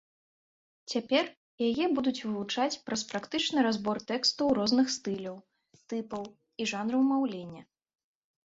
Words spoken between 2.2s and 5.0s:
вывучаць праз практычны разбор тэкстаў розных